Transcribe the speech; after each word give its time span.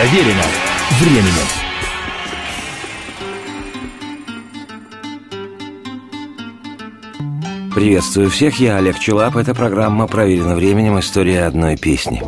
Проверено 0.00 0.44
временем. 0.98 1.46
Приветствую 7.74 8.30
всех, 8.30 8.58
я 8.60 8.78
Олег 8.78 8.98
Челап. 8.98 9.36
Это 9.36 9.54
программа 9.54 10.06
«Проверено 10.06 10.54
временем. 10.54 10.98
История 10.98 11.44
одной 11.44 11.76
песни». 11.76 12.22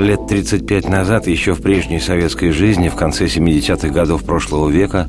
Лет 0.00 0.26
35 0.26 0.88
назад, 0.88 1.28
еще 1.28 1.54
в 1.54 1.62
прежней 1.62 2.00
советской 2.00 2.50
жизни, 2.50 2.88
в 2.88 2.96
конце 2.96 3.26
70-х 3.26 3.90
годов 3.90 4.24
прошлого 4.24 4.68
века, 4.68 5.08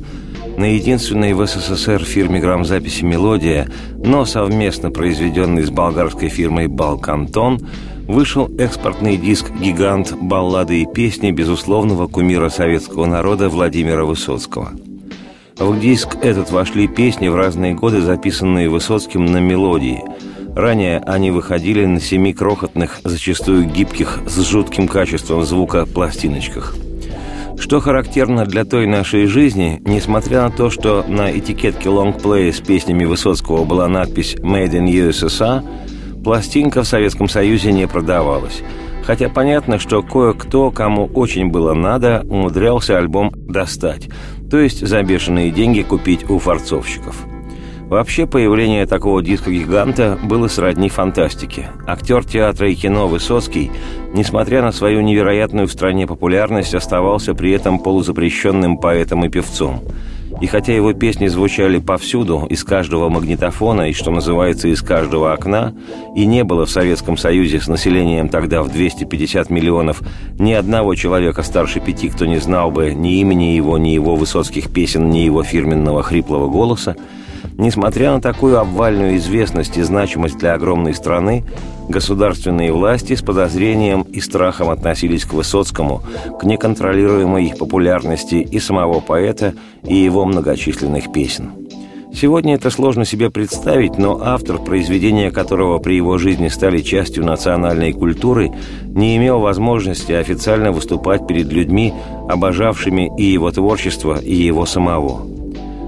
на 0.56 0.72
единственной 0.72 1.32
в 1.32 1.44
СССР 1.44 2.04
фирме 2.04 2.38
грамзаписи 2.38 3.02
«Мелодия», 3.02 3.66
но 3.98 4.24
совместно 4.24 4.92
произведенной 4.92 5.64
с 5.64 5.70
болгарской 5.70 6.28
фирмой 6.28 6.68
«Балкантон», 6.68 7.58
вышел 8.06 8.50
экспортный 8.58 9.16
диск 9.16 9.50
«Гигант. 9.60 10.14
Баллады 10.20 10.82
и 10.82 10.86
песни» 10.86 11.30
безусловного 11.30 12.06
кумира 12.06 12.48
советского 12.48 13.06
народа 13.06 13.48
Владимира 13.48 14.04
Высоцкого. 14.04 14.72
В 15.58 15.80
диск 15.80 16.16
этот 16.22 16.50
вошли 16.50 16.86
песни 16.86 17.28
в 17.28 17.36
разные 17.36 17.74
годы, 17.74 18.00
записанные 18.00 18.68
Высоцким 18.68 19.24
на 19.24 19.38
мелодии. 19.38 20.02
Ранее 20.54 20.98
они 20.98 21.30
выходили 21.30 21.84
на 21.84 22.00
семи 22.00 22.32
крохотных, 22.32 23.00
зачастую 23.04 23.64
гибких, 23.64 24.20
с 24.26 24.40
жутким 24.42 24.88
качеством 24.88 25.44
звука 25.44 25.86
пластиночках. 25.86 26.74
Что 27.58 27.80
характерно 27.80 28.44
для 28.44 28.64
той 28.64 28.86
нашей 28.86 29.26
жизни, 29.26 29.80
несмотря 29.84 30.42
на 30.42 30.50
то, 30.50 30.68
что 30.68 31.04
на 31.08 31.30
этикетке 31.36 31.88
лонгплея 31.88 32.52
с 32.52 32.60
песнями 32.60 33.04
Высоцкого 33.04 33.64
была 33.64 33.88
надпись 33.88 34.36
«Made 34.36 34.72
in 34.72 34.86
USSR», 34.86 35.62
пластинка 36.26 36.82
в 36.82 36.88
Советском 36.88 37.28
Союзе 37.28 37.70
не 37.70 37.86
продавалась. 37.86 38.60
Хотя 39.04 39.28
понятно, 39.28 39.78
что 39.78 40.02
кое-кто, 40.02 40.72
кому 40.72 41.06
очень 41.14 41.50
было 41.52 41.72
надо, 41.72 42.26
умудрялся 42.28 42.98
альбом 42.98 43.30
достать, 43.32 44.08
то 44.50 44.58
есть 44.58 44.84
за 44.84 45.04
бешеные 45.04 45.52
деньги 45.52 45.82
купить 45.82 46.28
у 46.28 46.40
форцовщиков. 46.40 47.14
Вообще, 47.82 48.26
появление 48.26 48.86
такого 48.86 49.22
диска-гиганта 49.22 50.18
было 50.24 50.48
сродни 50.48 50.88
фантастике. 50.88 51.68
Актер 51.86 52.24
театра 52.24 52.68
и 52.68 52.74
кино 52.74 53.06
Высоцкий, 53.06 53.70
несмотря 54.12 54.62
на 54.62 54.72
свою 54.72 55.02
невероятную 55.02 55.68
в 55.68 55.72
стране 55.72 56.08
популярность, 56.08 56.74
оставался 56.74 57.34
при 57.34 57.52
этом 57.52 57.78
полузапрещенным 57.78 58.78
поэтом 58.78 59.24
и 59.24 59.28
певцом– 59.28 59.80
и 60.40 60.46
хотя 60.46 60.74
его 60.74 60.92
песни 60.92 61.28
звучали 61.28 61.78
повсюду, 61.78 62.46
из 62.50 62.62
каждого 62.62 63.08
магнитофона 63.08 63.88
и, 63.88 63.92
что 63.92 64.10
называется, 64.10 64.68
из 64.68 64.82
каждого 64.82 65.32
окна, 65.32 65.74
и 66.14 66.26
не 66.26 66.44
было 66.44 66.66
в 66.66 66.70
Советском 66.70 67.16
Союзе 67.16 67.60
с 67.60 67.68
населением 67.68 68.28
тогда 68.28 68.62
в 68.62 68.70
250 68.70 69.48
миллионов 69.50 70.02
ни 70.38 70.52
одного 70.52 70.94
человека 70.94 71.42
старше 71.42 71.80
пяти, 71.80 72.08
кто 72.08 72.26
не 72.26 72.38
знал 72.38 72.70
бы 72.70 72.92
ни 72.92 73.20
имени 73.20 73.54
его, 73.54 73.78
ни 73.78 73.90
его 73.90 74.14
высоцких 74.14 74.70
песен, 74.70 75.08
ни 75.08 75.18
его 75.18 75.42
фирменного 75.42 76.02
хриплого 76.02 76.48
голоса, 76.48 76.96
Несмотря 77.58 78.12
на 78.12 78.20
такую 78.20 78.60
обвальную 78.60 79.16
известность 79.16 79.78
и 79.78 79.82
значимость 79.82 80.36
для 80.36 80.52
огромной 80.52 80.94
страны, 80.94 81.42
государственные 81.88 82.70
власти 82.70 83.14
с 83.14 83.22
подозрением 83.22 84.02
и 84.02 84.20
страхом 84.20 84.68
относились 84.68 85.24
к 85.24 85.32
Высоцкому, 85.32 86.02
к 86.38 86.44
неконтролируемой 86.44 87.54
популярности 87.58 88.34
и 88.36 88.58
самого 88.58 89.00
поэта, 89.00 89.54
и 89.84 89.94
его 89.94 90.26
многочисленных 90.26 91.12
песен. 91.12 91.52
Сегодня 92.12 92.54
это 92.54 92.70
сложно 92.70 93.04
себе 93.04 93.30
представить, 93.30 93.98
но 93.98 94.20
автор, 94.22 94.58
произведения 94.58 95.30
которого 95.30 95.78
при 95.78 95.96
его 95.96 96.18
жизни 96.18 96.48
стали 96.48 96.80
частью 96.80 97.24
национальной 97.24 97.92
культуры, 97.92 98.52
не 98.84 99.16
имел 99.16 99.40
возможности 99.40 100.12
официально 100.12 100.72
выступать 100.72 101.26
перед 101.26 101.52
людьми, 101.52 101.92
обожавшими 102.28 103.10
и 103.18 103.24
его 103.24 103.50
творчество, 103.50 104.18
и 104.18 104.34
его 104.34 104.66
самого. 104.66 105.35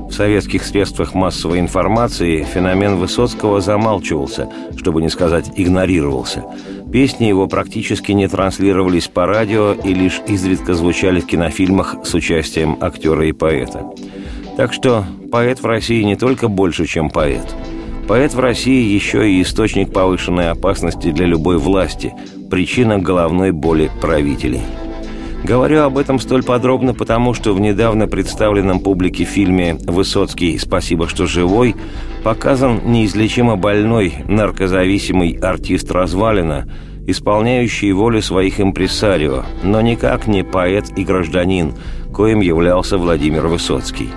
В 0.09 0.13
советских 0.13 0.65
средствах 0.65 1.15
массовой 1.15 1.61
информации 1.61 2.43
феномен 2.43 2.97
Высоцкого 2.97 3.61
замалчивался, 3.61 4.49
чтобы 4.77 5.03
не 5.03 5.11
сказать 5.11 5.51
игнорировался. 5.55 6.45
Песни 6.91 7.27
его 7.27 7.47
практически 7.47 8.13
не 8.13 8.27
транслировались 8.27 9.09
по 9.09 9.27
радио 9.27 9.75
и 9.75 9.93
лишь 9.93 10.21
изредка 10.27 10.75
звучали 10.75 11.21
в 11.21 11.27
кинофильмах 11.27 11.97
с 12.05 12.15
участием 12.15 12.79
актера 12.81 13.27
и 13.27 13.33
поэта. 13.33 13.85
Так 14.57 14.73
что 14.73 15.05
поэт 15.31 15.61
в 15.61 15.67
России 15.67 16.03
не 16.03 16.17
только 16.17 16.49
больше, 16.49 16.87
чем 16.87 17.11
поэт. 17.11 17.55
Поэт 18.09 18.33
в 18.33 18.41
России 18.41 18.93
еще 18.93 19.31
и 19.31 19.43
источник 19.43 19.93
повышенной 19.93 20.51
опасности 20.51 21.13
для 21.13 21.27
любой 21.27 21.59
власти, 21.59 22.15
причина 22.51 22.99
головной 22.99 23.53
боли 23.53 23.91
правителей– 24.01 24.63
Говорю 25.45 25.83
об 25.83 25.97
этом 25.97 26.19
столь 26.19 26.43
подробно, 26.43 26.95
потому 26.95 27.33
что 27.33 27.55
в 27.55 27.61
недавно 27.61 28.09
представленном 28.09 28.81
публике 28.81 29.25
фильме 29.25 29.77
«Высоцкий. 29.85 30.59
Спасибо, 30.59 31.09
что 31.09 31.27
живой» 31.27 31.77
показан 32.25 32.81
неизлечимо 32.87 33.57
больной, 33.57 34.15
наркозависимый 34.27 35.39
артист 35.41 35.91
Развалина, 35.93 36.69
исполняющий 37.07 37.93
волю 37.93 38.21
своих 38.21 38.61
импресарио, 38.61 39.45
но 39.63 39.81
никак 39.81 40.27
не 40.27 40.43
поэт 40.43 40.87
и 40.97 41.05
гражданин, 41.05 41.73
коим 42.13 42.41
являлся 42.41 42.99
Владимир 42.99 43.47
Высоцкий. 43.47 44.11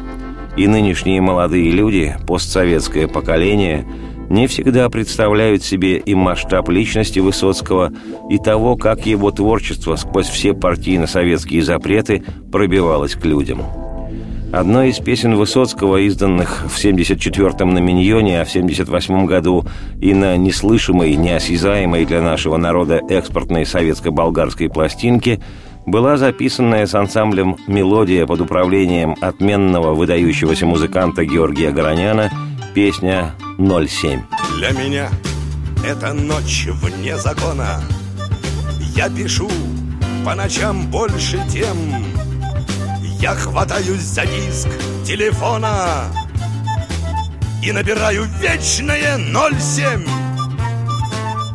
И 0.57 0.67
нынешние 0.67 1.21
молодые 1.21 1.71
люди, 1.71 2.17
постсоветское 2.27 3.07
поколение– 3.07 3.85
не 4.31 4.47
всегда 4.47 4.89
представляют 4.89 5.61
себе 5.61 5.97
и 5.97 6.15
масштаб 6.15 6.69
личности 6.69 7.19
Высоцкого, 7.19 7.91
и 8.29 8.37
того, 8.37 8.77
как 8.77 9.05
его 9.05 9.29
творчество 9.31 9.97
сквозь 9.97 10.27
все 10.27 10.53
партийно-советские 10.53 11.61
запреты 11.63 12.23
пробивалось 12.51 13.15
к 13.15 13.25
людям. 13.25 13.61
Одной 14.53 14.89
из 14.89 14.99
песен 14.99 15.35
Высоцкого, 15.35 15.97
изданных 15.97 16.65
в 16.69 16.77
74-м 16.77 17.73
на 17.73 17.79
Миньоне, 17.79 18.41
а 18.41 18.45
в 18.45 18.51
78 18.51 19.25
году 19.25 19.65
и 20.01 20.13
на 20.13 20.37
неслышимой, 20.37 21.15
неосязаемой 21.15 22.05
для 22.05 22.21
нашего 22.21 22.57
народа 22.57 23.01
экспортной 23.09 23.65
советско-болгарской 23.65 24.69
пластинке, 24.69 25.41
была 25.85 26.15
записанная 26.17 26.85
с 26.85 26.95
ансамблем 26.95 27.57
«Мелодия» 27.67 28.25
под 28.25 28.41
управлением 28.41 29.15
отменного 29.19 29.93
выдающегося 29.93 30.65
музыканта 30.65 31.25
Георгия 31.25 31.71
Гороняна 31.71 32.29
песня 32.73 33.33
07. 33.61 34.21
Для 34.57 34.71
меня 34.71 35.09
это 35.85 36.13
ночь 36.13 36.67
вне 36.67 37.15
закона. 37.17 37.81
Я 38.95 39.07
пишу 39.09 39.49
по 40.25 40.33
ночам 40.33 40.89
больше 40.89 41.39
тем. 41.49 41.77
Я 43.19 43.35
хватаюсь 43.35 44.01
за 44.01 44.25
диск 44.25 44.67
телефона 45.05 46.05
и 47.63 47.71
набираю 47.71 48.23
вечное 48.39 49.17
07. 49.17 50.07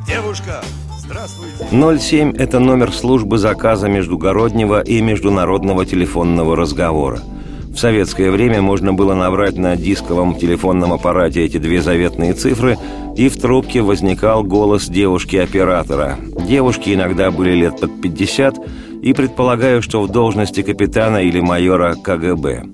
Девушка, 0.06 0.62
здравствуйте. 0.99 1.99
07– 1.99 2.37
это 2.39 2.61
номер 2.61 2.93
службы 2.93 3.39
заказа 3.39 3.89
междугороднего 3.89 4.81
и 4.81 5.00
международного 5.00 5.84
телефонного 5.84 6.55
разговора– 6.55 7.21
в 7.77 7.79
советское 7.79 8.31
время 8.31 8.63
можно 8.63 8.95
было 8.95 9.15
набрать 9.15 9.59
на 9.59 9.77
дисковом 9.77 10.35
телефонном 10.35 10.95
аппарате 10.95 11.45
эти 11.45 11.59
две 11.59 11.83
заветные 11.83 12.33
цифры, 12.33 12.79
и 13.17 13.29
в 13.29 13.37
трубке 13.37 13.83
возникал 13.83 14.43
голос 14.43 14.87
девушки-оператора. 14.87 16.17
Девушки 16.49 16.95
иногда 16.95 17.31
были 17.31 17.51
лет 17.51 17.79
под 17.79 18.01
50, 18.01 18.57
и 19.03 19.13
предполагаю, 19.13 19.83
что 19.83 20.01
в 20.01 20.09
должности 20.11 20.63
капитана 20.63 21.19
или 21.19 21.41
майора 21.41 21.95
КГБ. 22.03 22.65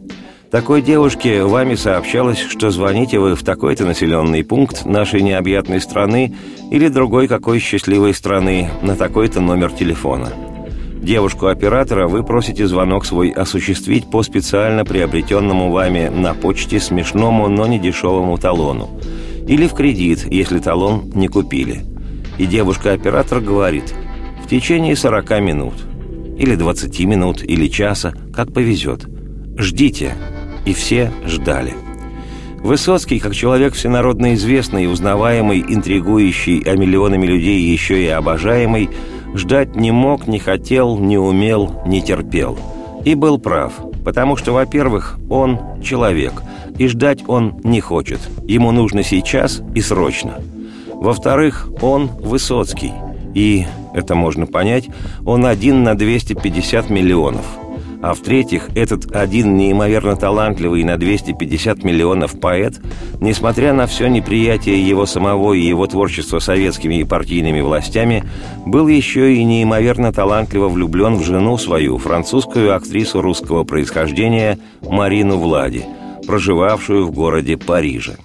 Такой 0.53 0.83
девушке 0.83 1.43
вами 1.43 1.75
сообщалось, 1.75 2.39
что 2.39 2.71
звоните 2.71 3.19
вы 3.19 3.35
в 3.35 3.43
такой-то 3.43 3.85
населенный 3.85 4.45
пункт 4.45 4.85
нашей 4.85 5.23
необъятной 5.23 5.81
страны 5.81 6.37
или 6.71 6.87
другой 6.87 7.27
какой 7.27 7.59
счастливой 7.59 8.15
страны 8.15 8.71
на 8.83 8.95
такой-то 8.95 9.41
номер 9.41 9.73
телефона– 9.73 10.29
Девушку-оператора 11.03 12.07
вы 12.07 12.23
просите 12.23 12.69
звонок 12.69 13.05
свой 13.05 13.31
осуществить 13.31 14.09
по 14.09 14.23
специально 14.23 14.85
приобретенному 14.85 15.73
вами 15.73 16.09
на 16.09 16.33
почте 16.33 16.79
смешному, 16.79 17.49
но 17.49 17.67
не 17.67 17.81
дешевому 17.81 18.39
талону. 18.39 18.89
Или 19.49 19.67
в 19.67 19.75
кредит, 19.75 20.25
если 20.31 20.61
талон 20.61 21.11
не 21.13 21.27
купили. 21.27 21.85
И 22.39 22.47
девушка-оператор 22.47 23.41
говорит 23.41 23.93
«в 24.45 24.49
течение 24.49 24.95
40 24.95 25.41
минут». 25.41 25.75
Или 26.39 26.55
20 26.55 27.01
минут, 27.01 27.43
или 27.43 27.67
часа, 27.67 28.15
как 28.33 28.53
повезет. 28.53 29.05
Ждите. 29.59 30.15
И 30.65 30.73
все 30.73 31.11
ждали. 31.27 31.75
Высоцкий, 32.63 33.19
как 33.19 33.35
человек 33.35 33.75
всенародно 33.75 34.35
известный, 34.35 34.91
узнаваемый, 34.91 35.65
интригующий, 35.69 36.63
а 36.65 36.77
миллионами 36.77 37.27
людей 37.27 37.61
еще 37.61 38.01
и 38.01 38.07
обожаемый– 38.07 38.89
Ждать 39.35 39.77
не 39.77 39.91
мог, 39.91 40.27
не 40.27 40.39
хотел, 40.39 40.99
не 40.99 41.19
умел, 41.19 41.83
не 41.87 42.03
терпел. 42.03 42.59
И 43.05 43.15
был 43.15 43.39
прав, 43.39 43.73
потому 44.05 44.37
что, 44.37 44.53
во-первых, 44.53 45.19
он 45.29 45.59
человек, 45.83 46.35
и 46.79 46.87
ждать 46.87 47.25
он 47.27 47.61
не 47.65 47.81
хочет. 47.81 48.21
Ему 48.47 48.73
нужно 48.73 49.03
сейчас 49.03 49.63
и 49.75 49.81
срочно. 49.81 50.35
Во-вторых, 50.95 51.69
он 51.81 52.09
Высоцкий, 52.21 52.93
и 53.35 53.67
это 53.95 54.15
можно 54.15 54.47
понять, 54.47 54.89
он 55.25 55.47
один 55.47 55.83
на 55.83 55.95
250 55.95 56.91
миллионов– 56.91 57.45
а 58.03 58.15
в-третьих, 58.15 58.69
этот 58.75 59.15
один 59.15 59.57
неимоверно 59.57 60.17
талантливый 60.17 60.83
на 60.83 60.97
250 60.97 61.85
миллионов 61.85 62.39
поэт, 62.39 62.81
несмотря 63.21 63.73
на 63.73 63.87
все 63.87 64.09
неприятие 64.09 64.87
его 64.87 65.07
самого 65.07 65.53
и 65.53 65.61
его 65.61 65.87
творчества 65.87 66.41
советскими 66.41 66.97
и 66.97 67.05
партийными 67.05 67.61
властями, 67.61 68.25
был 68.67 68.89
еще 68.89 69.33
и 69.33 69.45
неимоверно 69.45 70.13
талантливо 70.13 70.69
влюблен 70.69 71.15
в 71.15 71.25
жену 71.25 71.57
свою, 71.59 71.97
французскую 71.99 72.75
актрису 72.75 73.23
русского 73.23 73.63
происхождения 73.63 74.59
Марину 74.83 75.39
Влади, 75.39 75.85
проживавшую 76.27 77.07
в 77.07 77.13
городе 77.13 77.57
Париже. 77.57 78.17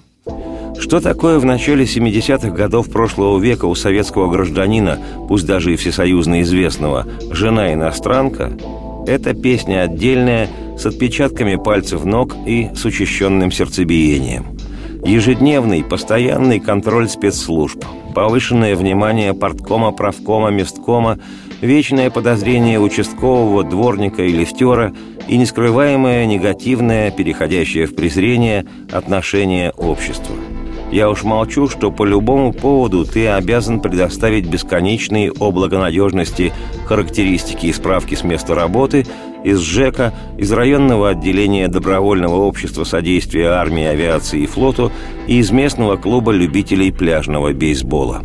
Что 0.80 1.00
такое 1.00 1.38
в 1.38 1.44
начале 1.44 1.84
70-х 1.84 2.50
годов 2.50 2.90
прошлого 2.90 3.38
века 3.38 3.66
у 3.66 3.76
советского 3.76 4.28
гражданина, 4.28 4.98
пусть 5.28 5.46
даже 5.46 5.72
и 5.72 5.76
всесоюзно 5.76 6.42
известного, 6.42 7.06
жена-иностранка– 7.30 8.58
эта 9.08 9.34
песня 9.34 9.82
отдельная, 9.82 10.48
с 10.76 10.86
отпечатками 10.86 11.56
пальцев 11.56 12.04
ног 12.04 12.36
и 12.46 12.68
с 12.74 12.84
учащенным 12.84 13.50
сердцебиением. 13.50 14.56
Ежедневный, 15.04 15.82
постоянный 15.82 16.60
контроль 16.60 17.08
спецслужб, 17.08 17.84
повышенное 18.14 18.76
внимание 18.76 19.32
порткома, 19.32 19.92
правкома, 19.92 20.50
месткома, 20.50 21.18
вечное 21.60 22.10
подозрение 22.10 22.78
участкового, 22.78 23.64
дворника 23.64 24.22
и 24.22 24.32
лифтера. 24.32 24.94
И 25.26 25.36
нескрываемое 25.36 26.24
негативное, 26.24 27.10
переходящее 27.10 27.86
в 27.86 27.94
презрение, 27.94 28.66
отношение 28.92 29.72
общества– 29.72 30.34
я 30.90 31.10
уж 31.10 31.22
молчу, 31.22 31.68
что 31.68 31.90
по 31.90 32.04
любому 32.04 32.52
поводу 32.52 33.04
ты 33.04 33.28
обязан 33.28 33.80
предоставить 33.80 34.46
бесконечные 34.46 35.30
о 35.32 35.50
благонадежности 35.50 36.52
характеристики 36.86 37.66
и 37.66 37.72
справки 37.72 38.14
с 38.14 38.24
места 38.24 38.54
работы 38.54 39.06
из 39.44 39.60
ЖЭКа, 39.60 40.14
из 40.38 40.50
районного 40.50 41.10
отделения 41.10 41.68
Добровольного 41.68 42.36
общества 42.36 42.84
содействия 42.84 43.48
армии, 43.50 43.84
авиации 43.84 44.42
и 44.42 44.46
флоту 44.46 44.90
и 45.26 45.38
из 45.38 45.50
местного 45.50 45.96
клуба 45.96 46.32
любителей 46.32 46.90
пляжного 46.90 47.52
бейсбола. 47.52 48.22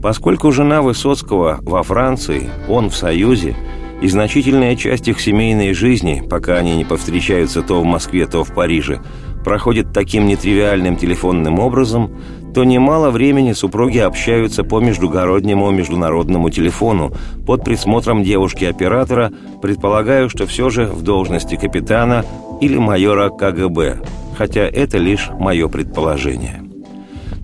Поскольку 0.00 0.52
жена 0.52 0.80
Высоцкого 0.80 1.58
во 1.62 1.82
Франции, 1.82 2.50
он 2.68 2.90
в 2.90 2.96
Союзе, 2.96 3.56
и 4.02 4.08
значительная 4.08 4.76
часть 4.76 5.08
их 5.08 5.20
семейной 5.20 5.72
жизни, 5.72 6.22
пока 6.28 6.56
они 6.56 6.76
не 6.76 6.84
повстречаются 6.84 7.62
то 7.62 7.80
в 7.80 7.84
Москве, 7.84 8.26
то 8.26 8.44
в 8.44 8.54
Париже– 8.54 9.00
проходит 9.44 9.92
таким 9.92 10.26
нетривиальным 10.26 10.96
телефонным 10.96 11.60
образом, 11.60 12.10
то 12.54 12.64
немало 12.64 13.10
времени 13.10 13.52
супруги 13.52 13.98
общаются 13.98 14.64
по 14.64 14.80
междугороднему 14.80 15.70
международному 15.70 16.50
телефону 16.50 17.12
под 17.46 17.64
присмотром 17.64 18.22
девушки-оператора, 18.22 19.32
предполагаю, 19.60 20.30
что 20.30 20.46
все 20.46 20.70
же 20.70 20.86
в 20.86 21.02
должности 21.02 21.56
капитана 21.56 22.24
или 22.60 22.78
майора 22.78 23.28
КГБ, 23.28 24.02
хотя 24.38 24.62
это 24.62 24.98
лишь 24.98 25.28
мое 25.38 25.68
предположение. 25.68 26.62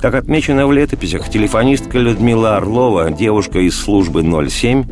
Как 0.00 0.14
отмечено 0.14 0.66
в 0.66 0.72
летописях, 0.72 1.28
телефонистка 1.28 1.98
Людмила 1.98 2.56
Орлова, 2.56 3.10
девушка 3.10 3.58
из 3.58 3.78
службы 3.78 4.22
07, 4.22 4.84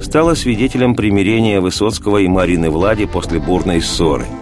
стала 0.00 0.34
свидетелем 0.34 0.96
примирения 0.96 1.60
Высоцкого 1.60 2.18
и 2.18 2.26
Марины 2.26 2.70
Влади 2.70 3.06
после 3.06 3.38
бурной 3.38 3.80
ссоры– 3.80 4.24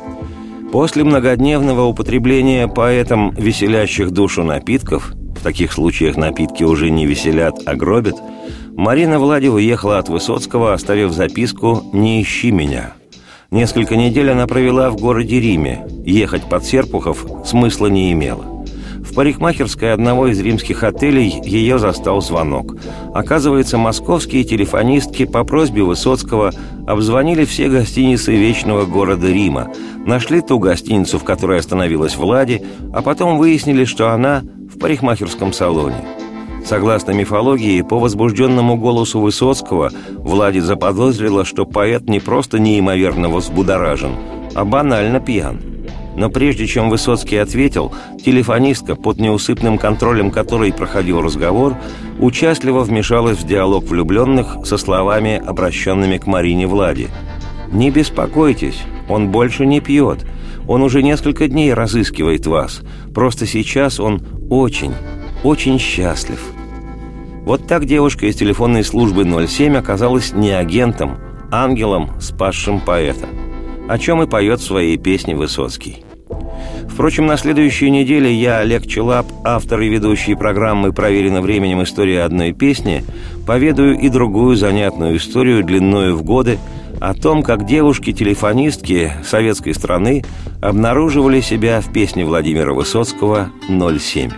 После 0.75 1.05
многодневного 1.05 1.82
употребления 1.82 2.67
поэтом 2.67 3.31
веселящих 3.31 4.11
душу 4.11 4.43
напитков, 4.43 5.12
в 5.15 5.41
таких 5.41 5.73
случаях 5.73 6.17
напитки 6.17 6.65
уже 6.65 6.91
не 6.91 7.06
веселят, 7.06 7.61
а 7.65 7.76
гробят, 7.76 8.17
Марина 8.73 9.21
Влади 9.21 9.47
уехала 9.47 9.99
от 9.99 10.09
Высоцкого, 10.09 10.73
оставив 10.73 11.12
записку 11.12 11.85
«Не 11.93 12.21
ищи 12.21 12.50
меня». 12.50 12.94
Несколько 13.53 13.94
недель 13.94 14.32
она 14.32 14.49
провела 14.49 14.91
в 14.91 14.97
городе 14.97 15.38
Риме. 15.38 15.87
Ехать 16.05 16.49
под 16.49 16.65
Серпухов 16.65 17.25
смысла 17.47 17.87
не 17.87 18.11
имело. 18.11 18.53
В 19.04 19.14
парикмахерской 19.14 19.92
одного 19.92 20.28
из 20.28 20.40
римских 20.40 20.82
отелей 20.82 21.40
ее 21.44 21.78
застал 21.78 22.22
звонок. 22.22 22.76
Оказывается, 23.12 23.76
московские 23.76 24.44
телефонистки 24.44 25.26
по 25.26 25.44
просьбе 25.44 25.82
Высоцкого 25.82 26.52
обзвонили 26.86 27.44
все 27.44 27.68
гостиницы 27.68 28.34
вечного 28.34 28.86
города 28.86 29.30
Рима, 29.30 29.70
нашли 30.06 30.40
ту 30.40 30.58
гостиницу, 30.58 31.18
в 31.18 31.24
которой 31.24 31.60
остановилась 31.60 32.16
Влади, 32.16 32.62
а 32.92 33.02
потом 33.02 33.38
выяснили, 33.38 33.84
что 33.84 34.10
она 34.10 34.42
в 34.74 34.78
парикмахерском 34.78 35.52
салоне. 35.52 36.02
Согласно 36.64 37.12
мифологии, 37.12 37.82
по 37.82 37.98
возбужденному 37.98 38.76
голосу 38.76 39.20
Высоцкого, 39.20 39.92
Влади 40.16 40.60
заподозрила, 40.60 41.44
что 41.44 41.66
поэт 41.66 42.08
не 42.08 42.20
просто 42.20 42.58
неимоверно 42.58 43.28
взбудоражен, 43.28 44.12
а 44.54 44.64
банально 44.64 45.20
пьян– 45.20 45.60
но 46.16 46.31
прежде 46.31 46.66
чем 46.66 46.90
Высоцкий 46.90 47.37
ответил, 47.37 47.93
телефонистка, 48.25 48.94
под 48.94 49.19
неусыпным 49.19 49.78
контролем 49.78 50.31
которой 50.31 50.72
проходил 50.72 51.20
разговор, 51.20 51.76
участливо 52.19 52.81
вмешалась 52.81 53.38
в 53.38 53.46
диалог 53.46 53.84
влюбленных 53.84 54.58
со 54.64 54.76
словами, 54.78 55.43
обращенными 55.44 56.19
к 56.19 56.26
Марине 56.26 56.66
Влади. 56.66 57.08
«Не 57.72 57.90
беспокойтесь, 57.90 58.81
он 59.08 59.31
больше 59.31 59.66
не 59.66 59.81
пьет. 59.81 60.25
Он 60.69 60.82
уже 60.82 61.02
несколько 61.02 61.49
дней 61.49 61.75
разыскивает 61.75 62.46
вас. 62.46 62.81
Просто 63.12 63.46
сейчас 63.46 63.99
он 63.99 64.22
очень, 64.49 64.93
очень 65.43 65.78
счастлив». 65.78 66.40
Вот 67.44 67.66
так 67.66 67.84
девушка 67.84 68.26
из 68.26 68.37
телефонной 68.37 68.84
службы 68.84 69.25
07 69.25 69.76
оказалась 69.76 70.32
не 70.32 70.50
агентом, 70.50 71.19
ангелом, 71.50 72.11
спасшим 72.20 72.81
поэта– 72.81 73.26
о 73.88 73.99
чем 73.99 74.22
и 74.22 74.26
поет 74.26 74.61
в 74.61 74.64
своей 74.64 74.96
песне 74.96 75.34
Высоцкий. 75.34 76.03
Впрочем, 76.94 77.26
на 77.26 77.37
следующей 77.37 77.91
неделе 77.91 78.32
я, 78.32 78.58
Олег 78.58 78.87
Челап, 78.87 79.26
автор 79.43 79.81
и 79.81 79.88
ведущий 79.88 80.37
программы 80.37 80.93
«Проверено 80.93 81.43
временем. 81.43 81.82
История 81.82 82.23
одной 82.23 82.52
песни», 82.52 83.05
поведаю 83.49 83.99
и 83.99 84.08
другую 84.08 84.55
занятную 84.55 85.17
историю 85.17 85.64
длиною 85.64 86.17
в 86.17 86.23
годы 86.23 86.61
о 87.00 87.12
том, 87.12 87.43
как 87.43 87.67
девушки-телефонистки 87.67 89.12
советской 89.25 89.75
страны 89.75 90.25
обнаруживали 90.62 91.41
себя 91.41 91.81
в 91.81 91.93
песне 91.93 92.25
Владимира 92.25 92.73
Высоцкого 92.73 93.50
«07». 93.69 94.32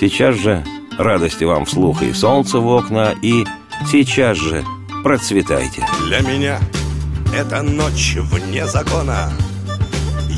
Сейчас 0.00 0.34
же 0.34 0.64
радости 0.98 1.44
вам 1.44 1.66
вслух 1.66 2.02
и 2.02 2.12
солнце 2.12 2.58
в 2.58 2.66
окна, 2.66 3.14
и 3.22 3.44
сейчас 3.88 4.38
же 4.38 4.64
процветайте. 5.04 5.86
Для 6.08 6.18
меня 6.20 6.58
это 7.32 7.62
ночь 7.62 8.16
вне 8.16 8.66
закона 8.66 9.30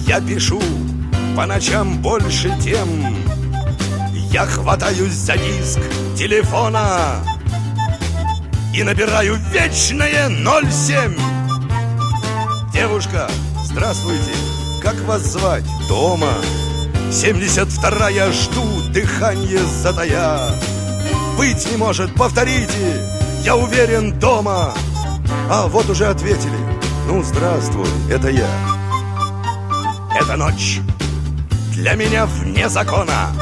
Я 0.07 0.21
пишу 0.21 0.61
по 1.39 1.47
ночам 1.47 2.03
больше 2.03 2.53
тем. 2.61 2.89
Я 4.33 4.45
хватаюсь 4.45 5.13
за 5.13 5.39
диск 5.39 5.79
телефона 6.17 7.23
И 8.75 8.83
набираю 8.83 9.37
вечное 9.53 10.29
07 10.29 11.17
Девушка, 12.73 13.31
здравствуйте, 13.63 14.33
как 14.83 14.97
вас 15.03 15.23
звать? 15.23 15.63
Дома. 15.89 16.33
72-я 17.13 18.33
жду, 18.33 18.83
дыхание 18.93 19.61
затая. 19.81 20.51
Быть 21.37 21.71
не 21.71 21.77
может, 21.77 22.13
повторите, 22.17 23.07
я 23.45 23.55
уверен, 23.55 24.19
дома. 24.19 24.75
А 25.49 25.69
вот 25.69 25.89
уже 25.89 26.07
ответили. 26.07 26.59
Ну, 27.07 27.23
здравствуй, 27.23 27.87
это 28.11 28.29
я. 28.29 28.51
Эта 30.21 30.37
ночь 30.37 30.81
для 31.79 31.95
меня 31.95 32.27
вне 32.27 32.69
закона 32.69 33.33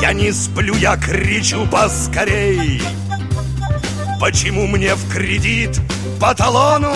Я 0.00 0.14
не 0.14 0.32
сплю, 0.32 0.74
я 0.76 0.96
кричу 0.96 1.66
поскорей 1.66 2.80
Почему 4.18 4.66
мне 4.66 4.94
в 4.94 5.12
кредит 5.12 5.78
по 6.18 6.34
талону 6.34 6.94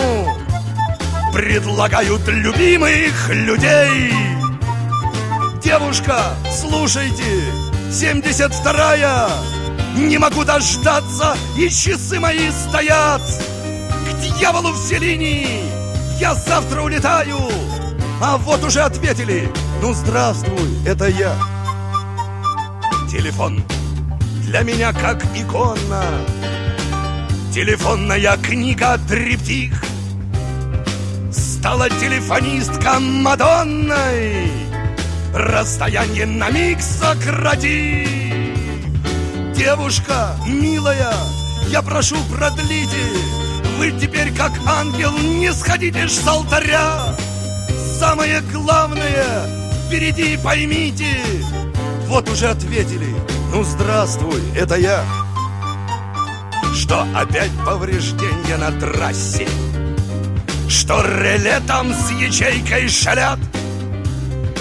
Предлагают 1.31 2.27
любимых 2.27 3.29
людей 3.29 4.11
Девушка, 5.63 6.35
слушайте, 6.51 7.43
72-я 7.91 9.29
Не 9.95 10.17
могу 10.17 10.43
дождаться, 10.43 11.37
и 11.55 11.69
часы 11.69 12.19
мои 12.19 12.49
стоят 12.49 13.21
дьяволу 14.41 14.73
все 14.73 14.97
линии! 14.97 15.69
Я 16.19 16.33
завтра 16.33 16.81
улетаю! 16.81 17.37
А 18.23 18.37
вот 18.37 18.63
уже 18.63 18.81
ответили! 18.81 19.51
Ну, 19.81 19.93
здравствуй, 19.93 20.69
это 20.85 21.07
я! 21.07 21.35
Телефон 23.09 23.63
для 24.43 24.61
меня 24.61 24.93
как 24.93 25.23
икона. 25.35 26.03
Телефонная 27.51 28.37
книга 28.37 28.99
триптих 29.09 29.83
Стала 31.31 31.89
телефонистка 31.89 32.99
Мадонной. 32.99 34.51
Расстояние 35.33 36.27
на 36.27 36.51
миг 36.51 36.79
сократи. 36.79 38.07
Девушка, 39.55 40.35
милая, 40.45 41.11
Я 41.69 41.81
прошу, 41.81 42.17
продлите. 42.31 43.03
Вы 43.79 43.91
теперь 43.99 44.31
как 44.35 44.51
ангел 44.67 45.17
не 45.17 45.51
сходите 45.51 46.05
ж 46.05 46.11
с 46.11 46.27
алтаря 46.27 47.15
Самое 48.01 48.41
главное. 48.51 49.47
Впереди 49.85 50.35
поймите. 50.35 51.17
Вот 52.07 52.27
уже 52.29 52.47
ответили. 52.47 53.15
Ну 53.53 53.63
здравствуй, 53.63 54.41
это 54.55 54.75
я. 54.75 55.05
Что 56.73 57.05
опять 57.15 57.51
повреждения 57.63 58.57
на 58.57 58.71
трассе? 58.71 59.47
Что 60.67 61.03
реле 61.03 61.61
там 61.67 61.93
с 61.93 62.09
ячейкой 62.09 62.89
шалят? 62.89 63.37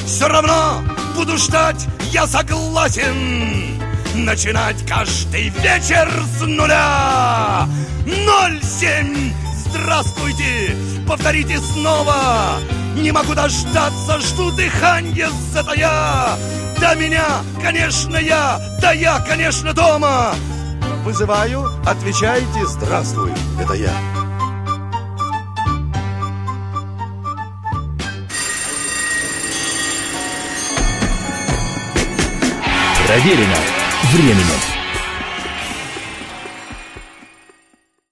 Все 0.05 0.29
равно 0.29 0.83
буду 1.17 1.39
ждать, 1.39 1.87
я 2.13 2.27
согласен. 2.27 3.81
Начинать 4.17 4.87
каждый 4.87 5.49
вечер 5.49 6.13
с 6.39 6.43
нуля. 6.43 7.67
Ноль 8.05 8.61
семь, 8.63 9.33
здравствуйте, 9.65 10.77
повторите 11.09 11.59
снова 11.59 12.61
Не 12.95 13.13
могу 13.13 13.35
дождаться, 13.35 14.19
жду 14.21 14.51
дыхание 14.53 15.29
затая 15.53 16.37
Да 16.81 16.95
меня, 16.95 17.27
конечно, 17.63 18.17
я, 18.17 18.61
да 18.81 18.93
я, 18.93 19.21
конечно, 19.21 19.73
дома. 19.73 20.35
Вызываю, 21.05 21.71
отвечайте, 21.87 22.67
здравствуй, 22.67 23.33
это 23.61 23.75
я 23.75 23.93
Проверено 33.07 33.57
временем. 34.13 34.80